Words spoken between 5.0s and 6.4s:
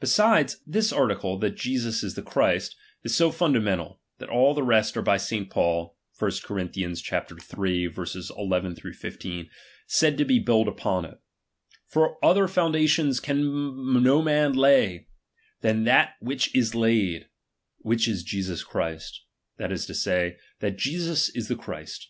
by St. Paul (1